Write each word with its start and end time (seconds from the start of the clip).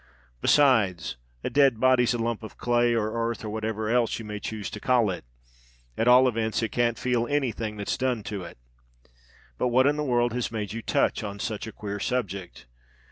"Besides, 0.41 1.15
a 1.43 1.51
dead 1.51 1.79
body's 1.79 2.15
a 2.15 2.17
lump 2.17 2.41
of 2.41 2.57
clay, 2.57 2.95
or 2.95 3.11
earth—or 3.11 3.51
whatever 3.51 3.87
else 3.87 4.17
you 4.17 4.25
may 4.25 4.39
choose 4.39 4.67
to 4.71 4.79
call 4.79 5.11
it: 5.11 5.23
at 5.95 6.07
all 6.07 6.27
events 6.27 6.63
it 6.63 6.69
can't 6.71 6.97
feel 6.97 7.27
any 7.27 7.51
thing 7.51 7.77
that's 7.77 7.97
done 7.99 8.23
to 8.23 8.41
it. 8.41 8.57
But 9.59 9.67
what 9.67 9.85
in 9.85 9.97
the 9.97 10.03
world 10.03 10.33
has 10.33 10.51
made 10.51 10.73
you 10.73 10.81
touch 10.81 11.23
on 11.23 11.37
such 11.37 11.67
a 11.67 11.71
queer 11.71 11.99
subject?" 11.99 12.65